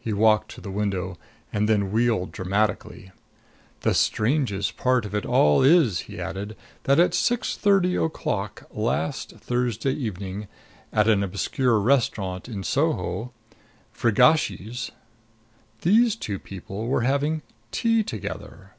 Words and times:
He 0.00 0.12
walked 0.12 0.50
to 0.56 0.60
the 0.60 0.72
window 0.72 1.16
and 1.52 1.68
then 1.68 1.92
wheeled 1.92 2.32
dramatically. 2.32 3.12
"The 3.82 3.94
strangest 3.94 4.76
part 4.76 5.04
of 5.04 5.14
it 5.14 5.24
all 5.24 5.62
is," 5.62 6.00
he 6.10 6.18
added, 6.20 6.56
"that 6.82 6.98
at 6.98 7.14
six 7.14 7.56
thirty 7.56 7.94
o'clock 7.94 8.64
last 8.72 9.36
Thursday 9.38 9.92
evening, 9.92 10.48
at 10.92 11.06
an 11.06 11.22
obscure 11.22 11.78
restaurant 11.78 12.48
in 12.48 12.64
Soho 12.64 13.30
Frigacci's 13.94 14.90
these 15.82 16.16
two 16.16 16.40
people 16.40 16.88
were 16.88 17.02
having 17.02 17.42
tea 17.70 18.02
together!" 18.02 18.74